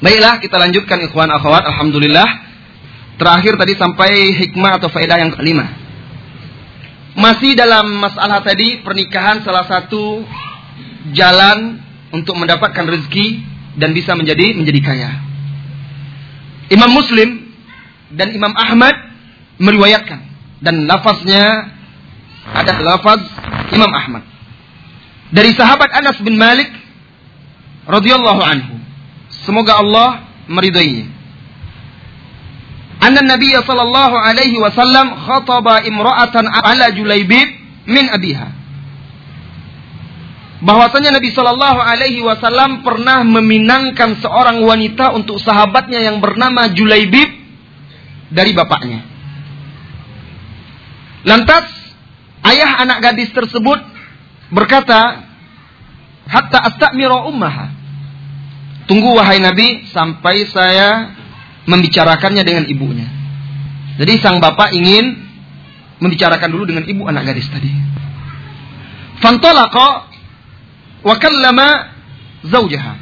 Baiklah, 0.00 0.40
kita 0.40 0.56
lanjutkan 0.56 0.98
ikhwan 1.04 1.28
akhwat. 1.28 1.68
Alhamdulillah. 1.68 2.48
Terakhir 3.20 3.60
tadi 3.60 3.76
sampai 3.76 4.32
hikmah 4.32 4.80
atau 4.80 4.88
faedah 4.88 5.20
yang 5.20 5.28
kelima. 5.36 5.68
Masih 7.20 7.52
dalam 7.52 8.00
masalah 8.00 8.40
tadi 8.40 8.80
pernikahan 8.80 9.44
salah 9.44 9.68
satu 9.68 10.24
jalan 11.12 11.84
untuk 12.16 12.32
mendapatkan 12.40 12.80
rezeki 12.88 13.44
dan 13.76 13.92
bisa 13.92 14.16
menjadi 14.16 14.56
menjadi 14.56 14.80
kaya. 14.80 15.10
Imam 16.72 16.96
Muslim 16.96 17.52
dan 18.16 18.32
Imam 18.32 18.56
Ahmad 18.56 18.96
meriwayatkan 19.60 20.20
dan 20.64 20.88
lafaznya 20.88 21.76
ada 22.56 22.72
lafaz 22.80 23.20
Imam 23.68 23.92
Ahmad 23.92 24.24
dari 25.28 25.52
sahabat 25.52 25.92
Anas 25.92 26.16
bin 26.24 26.40
Malik 26.40 26.72
radhiyallahu 27.84 28.42
anhu 28.42 28.79
Semoga 29.44 29.80
Allah 29.80 30.28
meridainya. 30.50 31.08
Anna 33.00 33.24
Nabi 33.24 33.56
sallallahu 33.56 34.16
alaihi 34.20 34.60
wasallam 34.60 35.16
khataba 35.16 35.80
imra'atan 35.88 36.44
ala 36.44 36.92
Julaibib 36.92 37.48
min 37.88 38.04
abiha. 38.12 38.48
Bahwasanya 40.60 41.16
Nabi 41.16 41.32
sallallahu 41.32 41.80
alaihi 41.80 42.20
wasallam 42.20 42.84
pernah 42.84 43.24
meminangkan 43.24 44.20
seorang 44.20 44.60
wanita 44.60 45.16
untuk 45.16 45.40
sahabatnya 45.40 46.04
yang 46.04 46.20
bernama 46.20 46.68
Julaibib 46.68 47.32
dari 48.28 48.52
bapaknya. 48.52 49.00
Lantas 51.24 51.72
ayah 52.44 52.84
anak 52.84 53.00
gadis 53.00 53.32
tersebut 53.32 53.80
berkata, 54.52 55.24
"Hatta 56.28 56.68
astamira 56.68 57.24
ummaha." 57.24 57.79
Tunggu 58.88 59.16
wahai 59.16 59.42
Nabi 59.42 59.88
sampai 59.90 60.48
saya 60.48 61.14
membicarakannya 61.68 62.42
dengan 62.42 62.64
ibunya. 62.66 63.08
Jadi 64.00 64.16
sang 64.22 64.40
bapak 64.40 64.72
ingin 64.72 65.28
membicarakan 66.00 66.48
dulu 66.48 66.64
dengan 66.64 66.88
ibu 66.88 67.04
anak 67.04 67.30
gadis 67.30 67.46
tadi. 67.52 67.68
Fantalaqa 69.20 70.08
wa 71.04 71.14
kallama 71.20 71.68
zaujaha. 72.48 72.94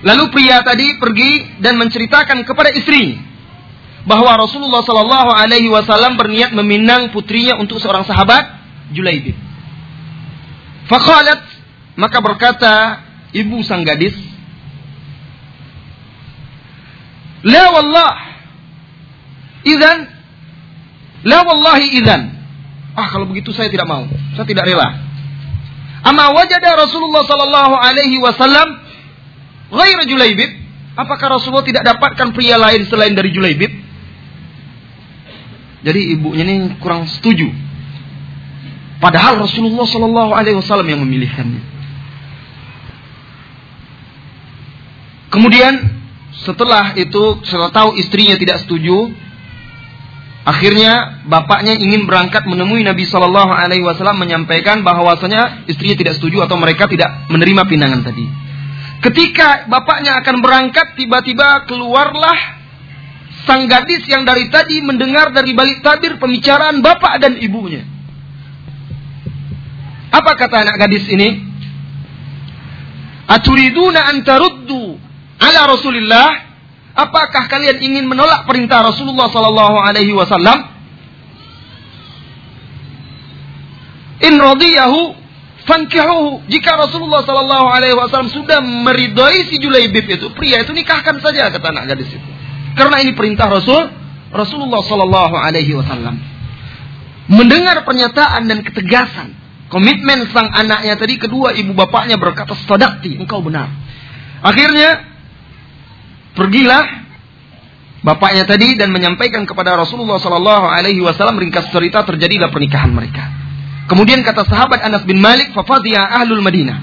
Lalu 0.00 0.24
pria 0.32 0.60
tadi 0.64 0.96
pergi 0.96 1.60
dan 1.60 1.76
menceritakan 1.76 2.44
kepada 2.44 2.72
istri 2.72 3.20
bahwa 4.08 4.32
Rasulullah 4.36 4.80
Shallallahu 4.80 5.30
Alaihi 5.32 5.68
Wasallam 5.68 6.16
berniat 6.16 6.56
meminang 6.56 7.12
putrinya 7.12 7.60
untuk 7.60 7.80
seorang 7.80 8.08
sahabat 8.08 8.48
Julaibib. 8.96 9.36
Fakalat 10.88 11.44
maka 12.00 12.18
berkata 12.24 12.74
ibu 13.36 13.60
sang 13.60 13.84
gadis, 13.84 14.16
La 17.44 17.64
wallah. 17.72 18.12
Idan. 19.64 19.98
La 21.24 21.44
wallahi 21.44 22.00
idan. 22.00 22.22
Ah 22.96 23.08
kalau 23.12 23.28
begitu 23.28 23.52
saya 23.52 23.68
tidak 23.68 23.88
mau. 23.88 24.04
Saya 24.36 24.44
tidak 24.48 24.64
rela. 24.68 24.88
Amma 26.00 26.32
wajada 26.32 26.80
Rasulullah 26.80 27.28
sallallahu 27.28 27.74
alaihi 27.76 28.16
wasallam 28.24 28.80
ghaira 29.68 30.04
Julaibib? 30.08 30.48
Apakah 30.96 31.40
Rasulullah 31.40 31.64
tidak 31.64 31.84
dapatkan 31.84 32.32
pria 32.32 32.56
lain 32.56 32.88
selain 32.88 33.12
dari 33.12 33.32
Julaibib? 33.32 33.72
Jadi 35.80 36.00
ibunya 36.12 36.44
ini 36.44 36.76
kurang 36.80 37.08
setuju. 37.08 37.48
Padahal 39.00 39.40
Rasulullah 39.40 39.88
sallallahu 39.88 40.32
alaihi 40.36 40.56
wasallam 40.60 40.88
yang 40.88 41.00
memilihkannya. 41.00 41.62
Kemudian 45.32 45.99
setelah 46.44 46.96
itu 46.96 47.44
setelah 47.44 47.68
tahu 47.68 48.00
istrinya 48.00 48.32
tidak 48.40 48.64
setuju, 48.64 49.12
akhirnya 50.48 51.24
bapaknya 51.28 51.76
ingin 51.76 52.08
berangkat 52.08 52.48
menemui 52.48 52.80
Nabi 52.80 53.04
Shallallahu 53.04 53.52
Alaihi 53.52 53.84
Wasallam 53.84 54.24
menyampaikan 54.24 54.80
bahwasanya 54.80 55.68
istrinya 55.68 56.00
tidak 56.00 56.16
setuju 56.16 56.48
atau 56.48 56.56
mereka 56.56 56.88
tidak 56.88 57.28
menerima 57.28 57.62
pinangan 57.68 58.00
tadi. 58.00 58.24
Ketika 59.00 59.68
bapaknya 59.68 60.16
akan 60.20 60.44
berangkat, 60.44 60.96
tiba-tiba 60.96 61.64
keluarlah 61.64 62.36
sang 63.48 63.64
gadis 63.64 64.04
yang 64.08 64.28
dari 64.28 64.52
tadi 64.52 64.84
mendengar 64.84 65.32
dari 65.32 65.56
balik 65.56 65.80
tabir 65.80 66.20
pembicaraan 66.20 66.84
bapak 66.84 67.20
dan 67.20 67.36
ibunya. 67.40 67.84
Apa 70.10 70.36
kata 70.36 70.68
anak 70.68 70.76
gadis 70.88 71.04
ini? 71.08 71.48
Aturiduna 73.30 74.10
antaruddu 74.10 74.79
ala 75.40 75.60
Rasulillah, 75.72 76.28
apakah 76.94 77.48
kalian 77.48 77.80
ingin 77.80 78.04
menolak 78.04 78.44
perintah 78.44 78.84
Rasulullah 78.84 79.32
sallallahu 79.32 79.76
alaihi 79.80 80.12
wasallam? 80.12 80.68
In 84.20 84.36
radiyahu 84.36 85.16
fankihuhu. 85.64 86.44
Jika 86.52 86.76
Rasulullah 86.76 87.24
sallallahu 87.24 87.66
alaihi 87.72 87.96
wasallam 87.96 88.28
sudah 88.28 88.60
meridai 88.60 89.48
si 89.48 89.56
Julaibib 89.56 90.04
itu, 90.06 90.28
pria 90.36 90.60
itu 90.60 90.76
nikahkan 90.76 91.16
saja 91.24 91.48
kata 91.48 91.66
anak 91.72 91.96
gadis 91.96 92.12
itu. 92.12 92.28
Karena 92.76 93.00
ini 93.00 93.16
perintah 93.16 93.48
Rasul 93.48 93.88
Rasulullah 94.30 94.84
sallallahu 94.84 95.34
alaihi 95.34 95.72
wasallam. 95.72 96.20
Mendengar 97.30 97.86
pernyataan 97.86 98.50
dan 98.50 98.60
ketegasan 98.60 99.40
komitmen 99.70 100.26
sang 100.34 100.50
anaknya 100.50 100.98
tadi 100.98 101.16
kedua 101.16 101.54
ibu 101.54 101.72
bapaknya 101.72 102.18
berkata 102.18 102.58
sadaqti 102.66 103.22
engkau 103.22 103.38
benar 103.38 103.70
akhirnya 104.42 105.09
Pergilah 106.34 106.82
bapaknya 108.00 108.46
tadi 108.48 108.78
dan 108.78 108.94
menyampaikan 108.94 109.44
kepada 109.44 109.76
Rasulullah 109.76 110.16
Sallallahu 110.16 110.66
Alaihi 110.70 111.02
Wasallam 111.04 111.36
ringkas 111.36 111.68
cerita 111.68 112.06
terjadilah 112.06 112.48
pernikahan 112.48 112.90
mereka. 112.94 113.24
Kemudian 113.90 114.22
kata 114.22 114.46
sahabat 114.46 114.86
Anas 114.86 115.02
bin 115.02 115.18
Malik, 115.18 115.50
"Fafadiyah 115.50 116.22
ahlul 116.22 116.40
Madinah." 116.40 116.78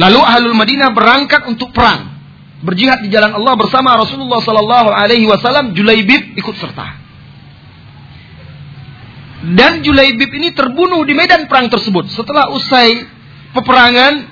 Lalu 0.00 0.20
ahlul 0.24 0.56
Madinah 0.56 0.88
berangkat 0.96 1.44
untuk 1.44 1.76
perang, 1.76 2.16
berjihad 2.64 3.04
di 3.04 3.12
jalan 3.12 3.36
Allah 3.36 3.54
bersama 3.60 4.00
Rasulullah 4.00 4.40
Sallallahu 4.40 4.88
Alaihi 4.88 5.28
Wasallam. 5.28 5.76
Julaibib 5.76 6.32
ikut 6.40 6.56
serta. 6.56 7.04
Dan 9.52 9.84
Julaibib 9.84 10.32
ini 10.32 10.56
terbunuh 10.56 11.04
di 11.04 11.12
medan 11.12 11.44
perang 11.50 11.68
tersebut. 11.68 12.08
Setelah 12.14 12.48
usai 12.48 13.04
peperangan, 13.52 14.31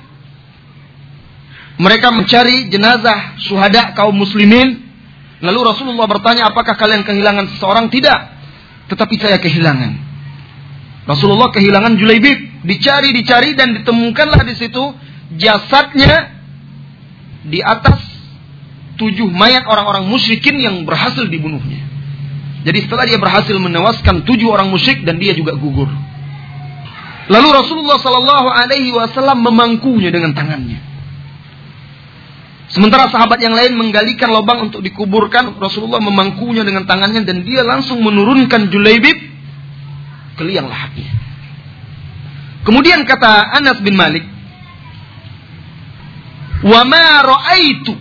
mereka 1.81 2.13
mencari 2.13 2.69
jenazah 2.69 3.41
syuhada 3.41 3.97
kaum 3.97 4.13
muslimin. 4.13 4.85
Lalu 5.41 5.61
Rasulullah 5.65 6.05
bertanya, 6.05 6.53
apakah 6.53 6.77
kalian 6.77 7.01
kehilangan 7.09 7.57
seseorang? 7.57 7.89
Tidak. 7.89 8.21
Tetapi 8.93 9.15
saya 9.17 9.41
kehilangan. 9.41 9.97
Rasulullah 11.09 11.49
kehilangan 11.49 11.97
Julaibib. 11.97 12.69
Dicari, 12.69 13.17
dicari 13.17 13.57
dan 13.57 13.73
ditemukanlah 13.81 14.45
di 14.45 14.53
situ 14.61 14.93
jasadnya 15.41 16.37
di 17.49 17.65
atas 17.65 18.05
tujuh 19.01 19.33
mayat 19.33 19.65
orang-orang 19.65 20.05
musyrikin 20.05 20.61
yang 20.61 20.85
berhasil 20.85 21.25
dibunuhnya. 21.25 21.81
Jadi 22.69 22.85
setelah 22.85 23.09
dia 23.09 23.17
berhasil 23.17 23.57
menewaskan 23.57 24.29
tujuh 24.29 24.53
orang 24.53 24.69
musyrik 24.69 25.09
dan 25.09 25.17
dia 25.17 25.33
juga 25.33 25.57
gugur. 25.57 25.89
Lalu 27.33 27.49
Rasulullah 27.49 27.97
Sallallahu 27.97 28.49
Alaihi 28.53 28.93
Wasallam 28.93 29.41
memangkunya 29.41 30.13
dengan 30.13 30.37
tangannya. 30.37 30.90
Sementara 32.71 33.11
sahabat 33.11 33.43
yang 33.43 33.59
lain 33.59 33.75
menggalikan 33.75 34.31
lubang 34.31 34.71
untuk 34.71 34.79
dikuburkan, 34.79 35.59
Rasulullah 35.59 35.99
memangkunya 35.99 36.63
dengan 36.63 36.87
tangannya 36.87 37.27
dan 37.27 37.43
dia 37.43 37.67
langsung 37.67 37.99
menurunkan 37.99 38.71
Julaibib 38.71 39.19
ke 40.39 40.43
liang 40.47 40.71
lahatnya. 40.71 41.11
Kemudian 42.63 43.03
kata 43.03 43.59
Anas 43.59 43.83
bin 43.83 43.99
Malik, 43.99 44.23
"Wa 46.63 46.87
ma 46.87 47.27
ra'aitu 47.27 47.93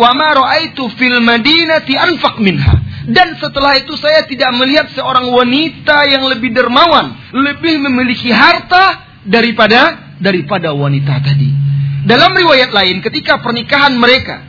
wa 0.00 0.10
ma 0.16 0.28
ra'aitu 0.32 0.88
fil 0.96 1.20
Madinati 1.20 2.00
anfaq 2.00 2.40
minha." 2.40 2.80
Dan 3.04 3.36
setelah 3.36 3.76
itu 3.76 3.92
saya 4.00 4.24
tidak 4.24 4.56
melihat 4.56 4.88
seorang 4.96 5.28
wanita 5.28 6.08
yang 6.08 6.24
lebih 6.32 6.56
dermawan, 6.56 7.12
lebih 7.36 7.76
memiliki 7.76 8.32
harta 8.32 9.04
daripada 9.28 10.16
daripada 10.16 10.72
wanita 10.72 11.20
tadi. 11.20 11.63
Dalam 12.04 12.36
riwayat 12.36 12.68
lain 12.68 13.00
ketika 13.00 13.40
pernikahan 13.40 13.96
mereka 13.96 14.44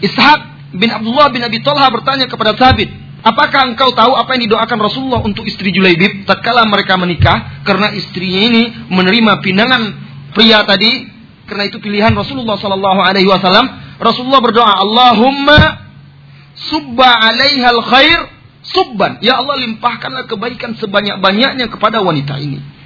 Ishaq 0.00 0.40
bin 0.74 0.90
Abdullah 0.90 1.28
bin 1.30 1.44
Abi 1.44 1.60
Talha 1.60 1.86
bertanya 1.92 2.24
kepada 2.26 2.56
Thabit, 2.56 2.88
"Apakah 3.20 3.68
engkau 3.68 3.92
tahu 3.92 4.16
apa 4.16 4.32
yang 4.34 4.48
didoakan 4.48 4.78
Rasulullah 4.80 5.20
untuk 5.20 5.44
istri 5.44 5.70
Julaibib 5.70 6.24
tatkala 6.24 6.64
mereka 6.66 6.96
menikah 6.96 7.62
karena 7.68 7.92
istrinya 7.92 8.40
ini 8.48 8.62
menerima 8.88 9.44
pinangan 9.44 9.82
pria 10.32 10.64
tadi 10.64 11.10
karena 11.44 11.66
itu 11.68 11.82
pilihan 11.82 12.14
Rasulullah 12.16 12.56
sallallahu 12.56 13.00
alaihi 13.02 13.28
wasallam. 13.28 13.66
Rasulullah 14.00 14.40
berdoa, 14.40 14.72
"Allahumma 14.80 15.58
subba 16.56 17.28
'alaiha 17.28 17.70
khair 17.84 18.18
subban." 18.64 19.20
Ya 19.20 19.36
Allah 19.36 19.60
limpahkanlah 19.68 20.24
kebaikan 20.24 20.80
sebanyak-banyaknya 20.80 21.68
kepada 21.68 22.00
wanita 22.00 22.40
ini. 22.40 22.79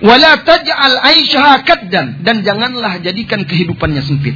Wala 0.00 0.40
taj'al 0.40 0.96
aisyaha 0.96 1.60
kaddan 1.68 2.24
dan 2.24 2.40
janganlah 2.40 3.04
jadikan 3.04 3.44
kehidupannya 3.44 4.00
sempit. 4.00 4.32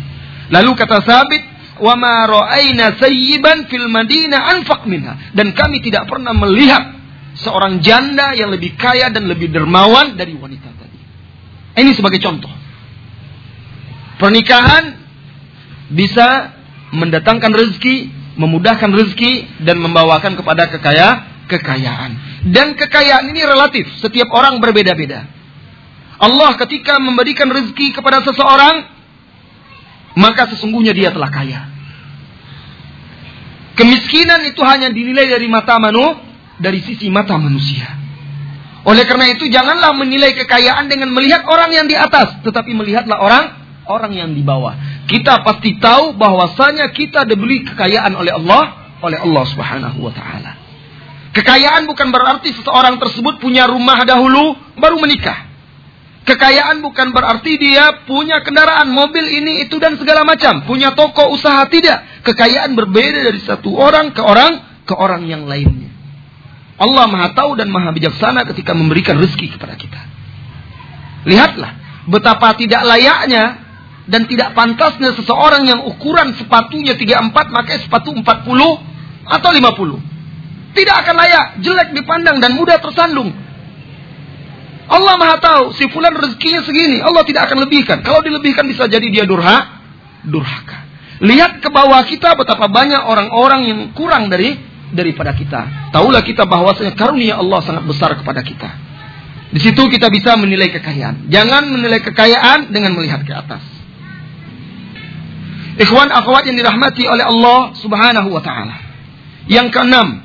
Lalu 0.52 0.76
kata 0.76 1.00
Sabit, 1.00 1.42
"Wa 1.80 1.96
ma 1.96 2.28
ra'aina 2.28 3.00
fil 3.00 3.88
Madinah 3.88 4.60
anfaq 4.60 4.84
minha." 4.84 5.32
Dan 5.32 5.56
kami 5.56 5.80
tidak 5.80 6.04
pernah 6.04 6.36
melihat 6.36 6.92
seorang 7.40 7.80
janda 7.80 8.36
yang 8.36 8.52
lebih 8.52 8.76
kaya 8.76 9.08
dan 9.08 9.24
lebih 9.24 9.48
dermawan 9.48 10.20
dari 10.20 10.36
wanita 10.36 10.68
tadi. 10.76 10.98
Ini 11.80 11.90
sebagai 11.96 12.20
contoh. 12.20 12.52
Pernikahan 14.20 15.00
bisa 15.90 16.54
mendatangkan 16.92 17.50
rezeki, 17.50 18.12
memudahkan 18.38 18.92
rezeki 18.92 19.64
dan 19.66 19.80
membawakan 19.80 20.38
kepada 20.38 20.70
kekaya 20.70 21.08
kekayaan. 21.48 22.44
Dan 22.52 22.76
kekayaan 22.78 23.32
ini 23.32 23.42
relatif, 23.42 23.88
setiap 24.04 24.28
orang 24.30 24.60
berbeda-beda. 24.60 25.33
Allah 26.18 26.54
ketika 26.62 27.02
memberikan 27.02 27.50
rezeki 27.50 27.94
kepada 27.94 28.22
seseorang, 28.22 28.86
maka 30.14 30.46
sesungguhnya 30.54 30.94
dia 30.94 31.10
telah 31.10 31.30
kaya. 31.30 31.60
Kemiskinan 33.74 34.46
itu 34.46 34.62
hanya 34.62 34.94
dinilai 34.94 35.26
dari 35.26 35.50
mata 35.50 35.82
manu, 35.82 36.14
dari 36.62 36.78
sisi 36.86 37.10
mata 37.10 37.34
manusia. 37.34 37.90
Oleh 38.86 39.02
karena 39.08 39.32
itu 39.32 39.50
janganlah 39.50 39.96
menilai 39.96 40.36
kekayaan 40.38 40.86
dengan 40.86 41.10
melihat 41.10 41.42
orang 41.48 41.74
yang 41.74 41.86
di 41.90 41.96
atas, 41.98 42.38
tetapi 42.46 42.70
melihatlah 42.76 43.18
orang 43.18 43.44
orang 43.88 44.12
yang 44.14 44.30
di 44.30 44.44
bawah. 44.44 44.76
Kita 45.10 45.42
pasti 45.42 45.76
tahu 45.80 46.14
bahwasanya 46.14 46.92
kita 46.94 47.26
diberi 47.28 47.64
kekayaan 47.64 48.12
oleh 48.14 48.32
Allah, 48.32 48.94
oleh 49.02 49.18
Allah 49.20 49.44
Subhanahu 49.48 49.98
wa 50.04 50.12
taala. 50.12 50.52
Kekayaan 51.34 51.90
bukan 51.90 52.14
berarti 52.14 52.54
seseorang 52.54 53.02
tersebut 53.02 53.42
punya 53.42 53.66
rumah 53.66 54.06
dahulu 54.06 54.54
baru 54.78 55.02
menikah. 55.02 55.53
Kekayaan 56.24 56.80
bukan 56.80 57.12
berarti 57.12 57.60
dia 57.60 58.04
punya 58.08 58.40
kendaraan, 58.40 58.88
mobil 58.88 59.28
ini, 59.28 59.68
itu 59.68 59.76
dan 59.76 60.00
segala 60.00 60.24
macam. 60.24 60.64
Punya 60.64 60.96
toko 60.96 61.28
usaha, 61.36 61.68
tidak. 61.68 62.24
Kekayaan 62.24 62.72
berbeda 62.72 63.28
dari 63.28 63.40
satu 63.44 63.76
orang 63.76 64.16
ke 64.16 64.24
orang 64.24 64.64
ke 64.88 64.94
orang 64.96 65.28
yang 65.28 65.44
lainnya. 65.44 65.92
Allah 66.80 67.06
maha 67.06 67.36
tahu 67.36 67.60
dan 67.60 67.68
maha 67.68 67.92
bijaksana 67.92 68.48
ketika 68.50 68.72
memberikan 68.72 69.20
rezeki 69.20 69.52
kepada 69.54 69.76
kita. 69.76 70.00
Lihatlah 71.28 71.76
betapa 72.08 72.56
tidak 72.56 72.82
layaknya 72.84 73.60
dan 74.08 74.28
tidak 74.28 74.52
pantasnya 74.52 75.16
seseorang 75.16 75.64
yang 75.64 75.80
ukuran 75.88 76.36
sepatunya 76.36 76.96
34 76.96 77.32
pakai 77.32 77.76
sepatu 77.84 78.12
40 78.12 78.24
atau 79.28 79.50
50. 79.52 80.74
Tidak 80.74 80.96
akan 81.06 81.14
layak, 81.14 81.44
jelek 81.62 81.88
dipandang 81.94 82.42
dan 82.42 82.52
mudah 82.58 82.82
tersandung. 82.82 83.30
Allah 84.84 85.14
Maha 85.16 85.36
tahu 85.40 85.64
si 85.76 85.88
fulan 85.88 86.12
rezekinya 86.12 86.60
segini, 86.60 87.00
Allah 87.00 87.24
tidak 87.24 87.48
akan 87.48 87.64
lebihkan. 87.64 88.04
Kalau 88.04 88.20
dilebihkan 88.20 88.68
bisa 88.68 88.84
jadi 88.84 89.06
dia 89.08 89.24
durha, 89.24 89.80
durhaka. 90.28 90.84
Lihat 91.24 91.64
ke 91.64 91.68
bawah 91.72 92.04
kita 92.04 92.36
betapa 92.36 92.68
banyak 92.68 93.00
orang-orang 93.00 93.60
yang 93.64 93.80
kurang 93.96 94.28
dari 94.28 94.58
daripada 94.92 95.32
kita. 95.32 95.90
Taulah 95.94 96.20
kita 96.20 96.44
bahwasanya 96.44 96.92
karunia 96.98 97.40
Allah 97.40 97.64
sangat 97.64 97.84
besar 97.88 98.12
kepada 98.18 98.44
kita. 98.44 98.70
Di 99.54 99.60
situ 99.62 99.86
kita 99.86 100.10
bisa 100.10 100.34
menilai 100.34 100.68
kekayaan. 100.74 101.30
Jangan 101.30 101.70
menilai 101.70 102.02
kekayaan 102.02 102.74
dengan 102.74 102.98
melihat 102.98 103.22
ke 103.22 103.30
atas. 103.30 103.62
Ikhwan 105.74 106.10
akhwat 106.10 106.46
yang 106.46 106.58
dirahmati 106.58 107.06
oleh 107.06 107.22
Allah 107.22 107.74
Subhanahu 107.78 108.28
wa 108.30 108.42
taala. 108.42 108.74
Yang 109.46 109.74
keenam, 109.74 110.23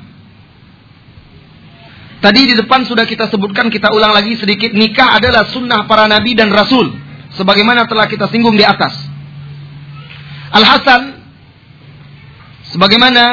Tadi 2.20 2.52
di 2.52 2.54
depan 2.56 2.84
sudah 2.84 3.08
kita 3.08 3.32
sebutkan, 3.32 3.72
kita 3.72 3.88
ulang 3.96 4.12
lagi 4.12 4.36
sedikit. 4.36 4.76
Nikah 4.76 5.16
adalah 5.16 5.48
sunnah 5.48 5.88
para 5.88 6.04
nabi 6.04 6.36
dan 6.36 6.52
rasul. 6.52 6.92
Sebagaimana 7.32 7.88
telah 7.88 8.04
kita 8.04 8.28
singgung 8.28 8.60
di 8.60 8.64
atas. 8.66 8.92
Al-Hasan, 10.52 11.16
sebagaimana 12.76 13.24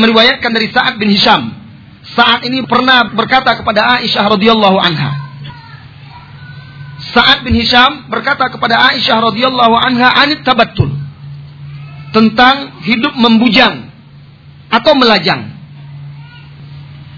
meriwayatkan 0.00 0.48
dari 0.48 0.72
Sa'ad 0.72 0.96
bin 0.96 1.12
Hisham. 1.12 1.52
Sa'ad 2.16 2.46
ini 2.46 2.64
pernah 2.64 3.12
berkata 3.12 3.58
kepada 3.58 4.00
Aisyah 4.00 4.24
radhiyallahu 4.38 4.78
anha. 4.78 5.10
Sa'ad 7.12 7.44
bin 7.44 7.52
Hisham 7.52 8.08
berkata 8.08 8.48
kepada 8.48 8.94
Aisyah 8.94 9.28
radhiyallahu 9.32 9.74
anha 9.76 10.08
anit 10.22 10.40
tabattul. 10.46 10.88
Tentang 12.14 12.80
hidup 12.86 13.12
membujang 13.18 13.92
atau 14.72 14.96
melajang. 14.96 15.55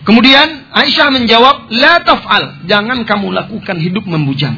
Kemudian 0.09 0.73
Aisyah 0.73 1.13
menjawab, 1.13 1.69
"La 1.69 2.01
taf'al." 2.01 2.65
Jangan 2.65 3.05
kamu 3.05 3.29
lakukan 3.29 3.77
hidup 3.77 4.09
membujang. 4.09 4.57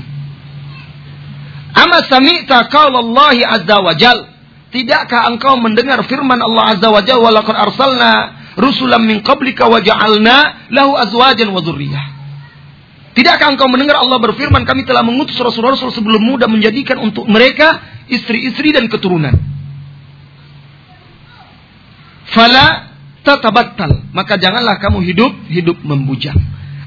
Ama 1.74 2.06
sami'ta 2.06 2.70
Allah 2.70 3.34
azza 3.58 3.76
wa 3.82 3.90
jal. 3.98 4.30
Tidakkah 4.70 5.26
engkau 5.26 5.58
mendengar 5.58 5.98
firman 6.06 6.38
Allah 6.38 6.78
azza 6.78 6.86
wa 6.94 7.02
jalla 7.02 7.34
walaqad 7.34 7.56
arsalna 7.58 8.10
rusulan 8.54 9.02
min 9.02 9.26
qablika 9.26 9.66
wa 9.66 9.82
ja'alna 9.82 10.70
lahu 10.70 10.94
azwajan 10.94 11.50
wa 11.50 11.58
dzurriyyah. 11.58 12.04
Tidakkah 13.18 13.50
engkau 13.50 13.66
mendengar 13.66 13.98
Allah 13.98 14.22
berfirman, 14.22 14.62
kami 14.62 14.86
telah 14.86 15.02
mengutus 15.02 15.34
rasul-rasul 15.34 15.90
sebelummu 15.90 16.38
dan 16.38 16.46
menjadikan 16.54 17.02
untuk 17.02 17.26
mereka 17.26 17.82
istri-istri 18.06 18.70
dan 18.70 18.86
keturunan. 18.86 19.34
Fala 22.30 22.89
tatabattal, 23.22 24.10
maka 24.12 24.40
janganlah 24.40 24.80
kamu 24.80 25.04
hidup 25.12 25.32
hidup 25.48 25.78
membujang. 25.84 26.36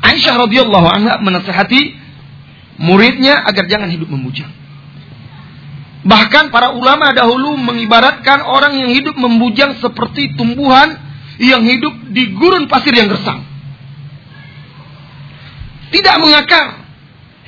Aisyah 0.03 0.35
radhiyallahu 0.47 0.87
anha 0.87 1.13
menasihati 1.23 1.95
muridnya 2.81 3.39
agar 3.47 3.69
jangan 3.71 3.87
hidup 3.87 4.11
membujang. 4.11 4.51
Bahkan 6.03 6.51
para 6.51 6.75
ulama 6.75 7.15
dahulu 7.15 7.55
mengibaratkan 7.55 8.43
orang 8.43 8.75
yang 8.75 8.91
hidup 8.91 9.15
membujang 9.15 9.79
seperti 9.79 10.35
tumbuhan 10.35 10.99
yang 11.39 11.63
hidup 11.63 12.11
di 12.11 12.35
gurun 12.35 12.67
pasir 12.67 12.91
yang 12.91 13.07
gersang. 13.07 13.39
Tidak 15.95 16.15
mengakar, 16.19 16.83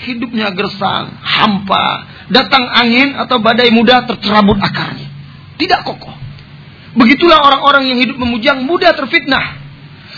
hidupnya 0.08 0.56
gersang, 0.56 1.20
hampa, 1.20 2.08
datang 2.32 2.64
angin 2.80 3.20
atau 3.20 3.44
badai 3.44 3.76
mudah 3.76 4.08
tercerabut 4.08 4.56
akarnya. 4.64 5.12
Tidak 5.60 5.84
kokoh. 5.84 6.14
Begitulah 6.95 7.44
orang-orang 7.44 7.92
yang 7.92 7.97
hidup 8.00 8.18
memujang 8.18 8.63
mudah 8.63 8.95
terfitnah. 8.95 9.59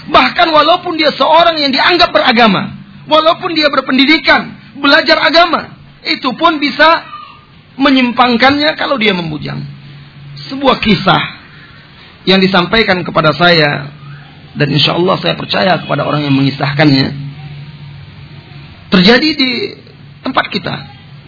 Bahkan 0.07 0.47
walaupun 0.53 0.95
dia 0.95 1.09
seorang 1.12 1.57
yang 1.57 1.74
dianggap 1.74 2.13
beragama, 2.13 2.77
walaupun 3.09 3.57
dia 3.57 3.68
berpendidikan, 3.74 4.56
belajar 4.77 5.19
agama, 5.19 5.74
itu 6.06 6.29
pun 6.38 6.62
bisa 6.62 7.03
menyimpangkannya 7.81 8.77
kalau 8.77 8.95
dia 9.01 9.11
membujang. 9.11 9.59
Sebuah 10.47 10.78
kisah 10.80 11.21
yang 12.30 12.37
disampaikan 12.44 13.02
kepada 13.02 13.33
saya 13.33 13.90
dan 14.57 14.68
insya 14.73 14.97
Allah 14.97 15.16
saya 15.21 15.37
percaya 15.37 15.80
kepada 15.80 16.04
orang 16.04 16.25
yang 16.25 16.35
mengisahkannya 16.35 17.07
terjadi 18.90 19.30
di 19.37 19.52
tempat 20.25 20.45
kita 20.49 20.75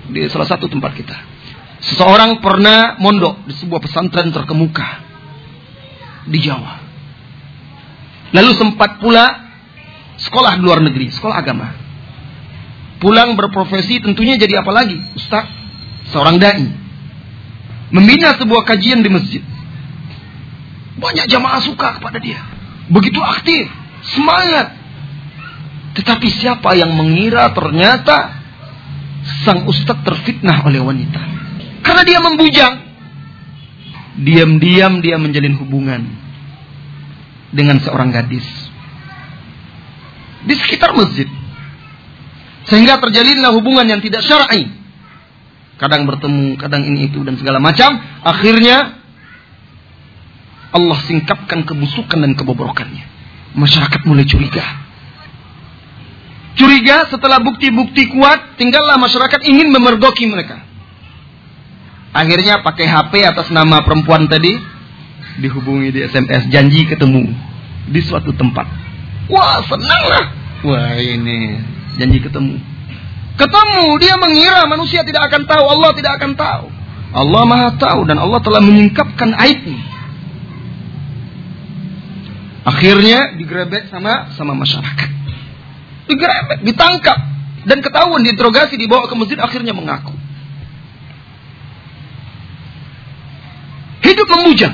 di 0.09 0.25
salah 0.27 0.49
satu 0.49 0.65
tempat 0.65 0.91
kita 0.97 1.15
seseorang 1.79 2.41
pernah 2.43 2.99
mondok 2.99 3.47
di 3.47 3.53
sebuah 3.55 3.79
pesantren 3.79 4.33
terkemuka 4.33 5.08
di 6.29 6.39
Jawa. 6.39 6.79
Lalu 8.29 8.51
sempat 8.55 9.01
pula 9.01 9.25
sekolah 10.21 10.55
di 10.57 10.61
luar 10.61 10.79
negeri, 10.85 11.09
sekolah 11.09 11.35
agama. 11.41 11.67
Pulang 13.01 13.33
berprofesi 13.33 14.03
tentunya 14.03 14.35
jadi 14.37 14.61
apa 14.61 14.69
lagi? 14.69 14.99
Ustaz, 15.17 15.47
seorang 16.13 16.37
dai. 16.37 16.67
Membina 17.89 18.37
sebuah 18.37 18.67
kajian 18.67 19.01
di 19.01 19.09
masjid. 19.09 19.41
Banyak 20.99 21.25
jamaah 21.31 21.63
suka 21.63 21.97
kepada 21.97 22.19
dia. 22.21 22.43
Begitu 22.91 23.17
aktif, 23.17 23.65
semangat. 24.13 24.75
Tetapi 25.97 26.27
siapa 26.29 26.75
yang 26.77 26.93
mengira 26.93 27.49
ternyata 27.55 28.35
sang 29.47 29.65
ustadz 29.65 30.05
terfitnah 30.05 30.67
oleh 30.67 30.83
wanita. 30.83 31.21
Karena 31.81 32.03
dia 32.03 32.19
membujang. 32.21 32.88
Diam-diam 34.19 34.99
dia 34.99 35.15
menjalin 35.15 35.55
hubungan 35.55 36.03
dengan 37.55 37.79
seorang 37.79 38.11
gadis 38.11 38.45
di 40.43 40.55
sekitar 40.55 40.95
masjid. 40.95 41.27
Sehingga 42.69 43.01
terjalinlah 43.01 43.55
hubungan 43.55 43.87
yang 43.87 44.01
tidak 44.03 44.21
syar'i. 44.21 44.69
Kadang 45.79 46.05
bertemu, 46.05 46.59
kadang 46.59 46.83
ini 46.83 47.07
itu 47.07 47.23
dan 47.23 47.39
segala 47.39 47.57
macam. 47.57 47.97
Akhirnya 48.21 48.99
Allah 50.69 50.99
singkapkan 51.07 51.65
kebusukan 51.65 52.19
dan 52.19 52.35
kebobrokannya. 52.37 53.05
Masyarakat 53.57 54.05
mulai 54.05 54.27
curiga. 54.27 54.61
Curiga 56.59 57.07
setelah 57.09 57.39
bukti-bukti 57.41 58.11
kuat, 58.13 58.59
tinggallah 58.59 58.99
masyarakat 58.99 59.41
ingin 59.47 59.71
memergoki 59.71 60.27
mereka. 60.27 60.68
Akhirnya 62.09 62.65
pakai 62.65 62.89
HP 62.89 63.21
atas 63.21 63.53
nama 63.53 63.85
perempuan 63.85 64.25
tadi 64.25 64.57
dihubungi 65.39 65.93
di 65.93 65.99
SMS 66.03 66.49
janji 66.49 66.89
ketemu 66.89 67.29
di 67.89 68.01
suatu 68.01 68.33
tempat. 68.33 68.65
Wah 69.29 69.61
senang 69.65 70.03
lah. 70.09 70.25
Wah 70.65 70.97
ini 70.97 71.57
janji 72.01 72.17
ketemu. 72.17 72.57
Ketemu, 73.39 73.85
dia 74.03 74.19
mengira 74.19 74.67
manusia 74.67 74.99
tidak 75.07 75.31
akan 75.31 75.47
tahu, 75.47 75.63
Allah 75.63 75.91
tidak 75.95 76.11
akan 76.19 76.31
tahu. 76.35 76.65
Allah 77.09 77.43
Maha 77.47 77.69
tahu 77.79 78.03
dan 78.03 78.19
Allah 78.19 78.43
telah 78.43 78.61
menyingkapkan 78.61 79.31
aibnya. 79.39 79.79
Akhirnya 82.67 83.39
digrebek 83.39 83.87
sama 83.87 84.29
sama 84.35 84.53
masyarakat. 84.53 85.09
Digrebek, 86.11 86.59
ditangkap 86.67 87.17
dan 87.65 87.79
ketahuan 87.79 88.21
diinterogasi 88.27 88.75
dibawa 88.75 89.07
ke 89.07 89.15
masjid 89.15 89.39
akhirnya 89.39 89.71
mengaku. 89.71 90.11
Memuja. 94.29 94.69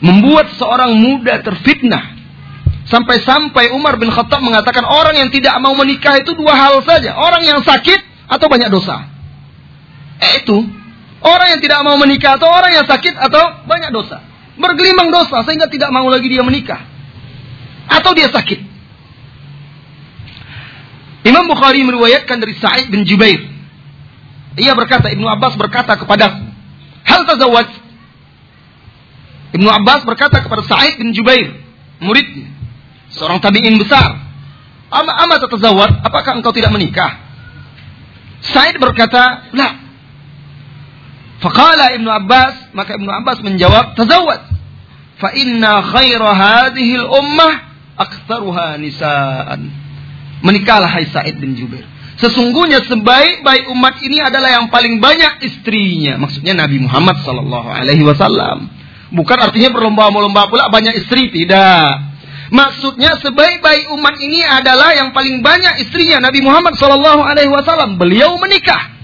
Membuat 0.00 0.56
seorang 0.56 0.96
muda 0.96 1.40
terfitnah. 1.44 2.16
Sampai-sampai 2.84 3.72
Umar 3.72 3.96
bin 3.96 4.12
Khattab 4.12 4.44
mengatakan 4.44 4.84
orang 4.84 5.16
yang 5.16 5.32
tidak 5.32 5.56
mau 5.60 5.72
menikah 5.72 6.20
itu 6.20 6.36
dua 6.36 6.52
hal 6.52 6.84
saja. 6.84 7.16
Orang 7.16 7.40
yang 7.44 7.64
sakit 7.64 8.28
atau 8.28 8.46
banyak 8.48 8.68
dosa. 8.68 9.08
Eh 10.20 10.44
itu. 10.44 10.56
Orang 11.24 11.56
yang 11.56 11.60
tidak 11.64 11.80
mau 11.80 11.96
menikah 11.96 12.36
atau 12.36 12.52
orang 12.52 12.76
yang 12.76 12.84
sakit 12.84 13.16
atau 13.16 13.64
banyak 13.64 13.88
dosa. 13.88 14.20
Bergelimang 14.60 15.08
dosa 15.08 15.40
sehingga 15.48 15.72
tidak 15.72 15.88
mau 15.88 16.04
lagi 16.12 16.28
dia 16.28 16.44
menikah. 16.44 16.84
Atau 17.88 18.12
dia 18.12 18.28
sakit. 18.28 18.60
Imam 21.24 21.48
Bukhari 21.48 21.80
meriwayatkan 21.80 22.36
dari 22.36 22.52
Sa'id 22.60 22.92
bin 22.92 23.08
Jubair. 23.08 23.40
Ia 24.60 24.76
berkata, 24.76 25.08
Ibnu 25.08 25.24
Abbas 25.24 25.56
berkata 25.56 25.96
kepada 25.96 26.43
Hal 27.14 27.22
tazawwaj? 27.30 27.68
Ibnu 29.54 29.70
Abbas 29.70 30.02
berkata 30.02 30.42
kepada 30.42 30.66
Sa'id 30.66 30.98
bin 30.98 31.14
Jubair, 31.14 31.54
muridnya, 32.02 32.50
seorang 33.14 33.38
tabi'in 33.38 33.78
besar. 33.78 34.18
Ama 34.90 35.12
ama 35.22 35.38
tatazawwaj, 35.38 36.02
apakah 36.02 36.42
engkau 36.42 36.50
tidak 36.50 36.74
menikah? 36.74 37.22
Sa'id 38.50 38.82
berkata, 38.82 39.46
"La." 39.54 39.78
Faqala 41.38 41.94
Ibnu 41.94 42.10
Abbas, 42.10 42.74
maka 42.74 42.98
Ibnu 42.98 43.10
Abbas 43.14 43.38
menjawab, 43.46 43.94
"Tazawwaj." 43.94 44.42
Fa 45.22 45.30
inna 45.38 45.86
khaira 45.86 46.30
hadhihi 46.34 46.98
al-ummah 46.98 47.54
aktsaruha 47.94 48.74
nisaan. 48.82 49.70
Menikahlah 50.42 50.90
hai 50.90 51.06
Sa'id 51.06 51.38
bin 51.38 51.54
Jubair. 51.54 51.86
Sesungguhnya 52.14 52.78
sebaik-baik 52.86 53.66
umat 53.74 53.98
ini 53.98 54.22
adalah 54.22 54.54
yang 54.54 54.70
paling 54.70 55.02
banyak 55.02 55.42
istrinya. 55.42 56.14
Maksudnya 56.22 56.54
Nabi 56.54 56.78
Muhammad 56.78 57.18
Sallallahu 57.26 57.68
Alaihi 57.68 58.06
Wasallam. 58.06 58.70
Bukan 59.14 59.38
artinya 59.38 59.70
berlomba-lomba 59.74 60.46
pula 60.50 60.70
banyak 60.70 60.94
istri, 60.98 61.30
tidak. 61.30 62.14
Maksudnya 62.54 63.18
sebaik-baik 63.18 63.90
umat 63.98 64.14
ini 64.22 64.46
adalah 64.46 64.94
yang 64.94 65.10
paling 65.10 65.42
banyak 65.42 65.82
istrinya 65.82 66.22
Nabi 66.22 66.38
Muhammad 66.38 66.78
Sallallahu 66.78 67.22
Alaihi 67.22 67.50
Wasallam. 67.50 67.98
Beliau 67.98 68.38
menikah. 68.38 68.94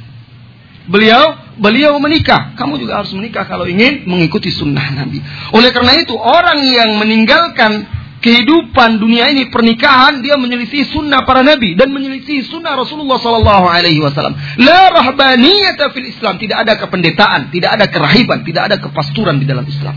Beliau 0.86 1.38
beliau 1.58 1.98
menikah. 1.98 2.54
Kamu 2.54 2.78
juga 2.78 3.02
harus 3.02 3.10
menikah 3.14 3.46
kalau 3.46 3.66
ingin 3.66 4.06
mengikuti 4.06 4.54
sunnah 4.54 4.90
Nabi. 4.94 5.18
Oleh 5.54 5.70
karena 5.74 5.98
itu 5.98 6.14
orang 6.14 6.58
yang 6.62 6.94
meninggalkan 6.98 7.86
kehidupan 8.20 9.00
dunia 9.00 9.32
ini 9.32 9.48
pernikahan 9.48 10.20
dia 10.20 10.36
menyelisih 10.36 10.92
sunnah 10.92 11.24
para 11.24 11.40
nabi 11.40 11.72
dan 11.72 11.88
menyelisih 11.88 12.44
sunnah 12.52 12.76
Rasulullah 12.76 13.16
Sallallahu 13.16 13.66
Alaihi 13.66 13.98
Wasallam. 13.98 14.36
La 14.60 14.92
rahbaniyata 14.92 15.88
fil 15.96 16.12
Islam 16.12 16.36
tidak 16.36 16.68
ada 16.68 16.76
kependetaan, 16.76 17.48
tidak 17.48 17.80
ada 17.80 17.88
kerahiban, 17.88 18.44
tidak 18.44 18.68
ada 18.70 18.76
kepasturan 18.76 19.40
di 19.40 19.48
dalam 19.48 19.64
Islam. 19.64 19.96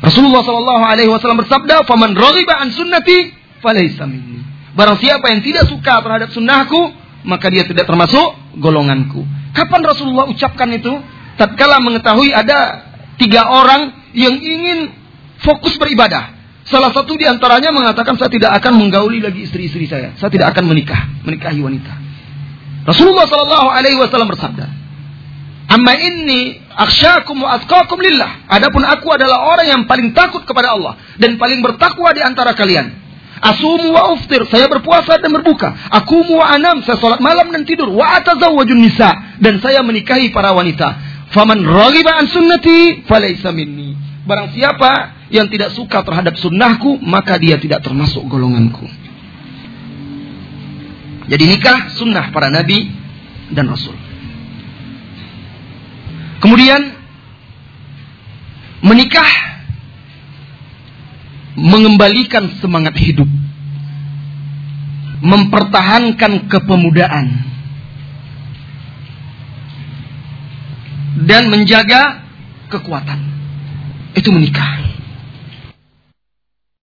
Rasulullah 0.00 0.40
Sallallahu 0.40 0.84
Alaihi 0.88 1.12
Wasallam 1.12 1.44
bersabda, 1.44 1.84
"Faman 1.84 2.16
raghiba 2.16 2.56
an 2.56 2.72
sunnati, 2.72 3.36
falaysa 3.60 4.08
minni." 4.08 4.40
Barang 4.72 4.96
siapa 4.96 5.28
yang 5.28 5.44
tidak 5.44 5.68
suka 5.68 6.00
terhadap 6.00 6.32
sunnahku, 6.32 6.96
maka 7.28 7.52
dia 7.52 7.68
tidak 7.68 7.84
termasuk 7.84 8.56
golonganku. 8.56 9.28
Kapan 9.52 9.84
Rasulullah 9.84 10.24
ucapkan 10.32 10.72
itu? 10.72 10.96
Tatkala 11.36 11.84
mengetahui 11.84 12.32
ada 12.32 12.88
tiga 13.20 13.52
orang 13.52 13.92
yang 14.16 14.40
ingin 14.40 14.88
fokus 15.44 15.76
beribadah 15.76 16.39
Salah 16.70 16.94
satu 16.94 17.18
di 17.18 17.26
antaranya 17.26 17.74
mengatakan 17.74 18.14
saya 18.14 18.30
tidak 18.30 18.54
akan 18.62 18.78
menggauli 18.78 19.18
lagi 19.18 19.42
istri-istri 19.42 19.90
saya. 19.90 20.14
Saya 20.14 20.30
tidak 20.30 20.54
akan 20.54 20.70
menikah, 20.70 21.02
menikahi 21.26 21.58
wanita. 21.58 21.90
Rasulullah 22.86 23.26
Shallallahu 23.26 23.68
Alaihi 23.74 23.98
Wasallam 23.98 24.30
bersabda, 24.30 24.66
Amma 25.70 25.94
inni 25.98 26.62
aksyakum 26.70 27.42
wa 27.42 27.58
atqakum 27.58 27.98
lillah. 27.98 28.46
Adapun 28.46 28.86
aku 28.86 29.10
adalah 29.10 29.50
orang 29.50 29.66
yang 29.66 29.82
paling 29.86 30.14
takut 30.14 30.46
kepada 30.46 30.78
Allah 30.78 30.94
dan 31.18 31.38
paling 31.38 31.58
bertakwa 31.58 32.14
di 32.14 32.22
antara 32.22 32.54
kalian. 32.54 32.90
Asumu 33.40 33.94
wa 33.94 34.14
uftir, 34.14 34.46
saya 34.46 34.66
berpuasa 34.70 35.18
dan 35.18 35.30
berbuka. 35.30 35.74
Aku 36.02 36.22
wa 36.38 36.44
anam, 36.44 36.82
saya 36.86 36.98
salat 36.98 37.22
malam 37.22 37.50
dan 37.50 37.66
tidur. 37.66 37.90
Wa 37.90 38.18
atazawwajun 38.18 38.78
nisa 38.78 39.10
dan 39.42 39.58
saya 39.58 39.82
menikahi 39.82 40.30
para 40.30 40.54
wanita. 40.54 40.98
Faman 41.34 41.62
raghiba 41.62 42.18
an 42.18 42.26
sunnati 42.30 43.06
falaysa 43.06 43.54
minni. 43.54 43.94
Barang 44.26 44.50
siapa 44.50 45.19
yang 45.30 45.46
tidak 45.46 45.70
suka 45.78 46.02
terhadap 46.02 46.34
sunnahku, 46.36 46.98
maka 47.00 47.38
dia 47.38 47.56
tidak 47.56 47.86
termasuk 47.86 48.26
golonganku. 48.26 48.84
Jadi 51.30 51.44
nikah 51.46 51.94
sunnah 51.94 52.34
para 52.34 52.50
nabi 52.50 52.90
dan 53.54 53.70
rasul. 53.70 53.94
Kemudian 56.42 56.98
menikah 58.82 59.30
mengembalikan 61.54 62.50
semangat 62.58 62.98
hidup, 62.98 63.28
mempertahankan 65.22 66.50
kepemudaan, 66.50 67.26
dan 71.28 71.52
menjaga 71.52 72.24
kekuatan. 72.72 73.20
Itu 74.16 74.32
menikah. 74.32 74.79